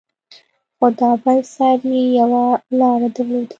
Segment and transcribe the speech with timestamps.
[0.77, 2.43] خو دا بل سر يې يوه
[2.79, 3.49] لاره درلوده.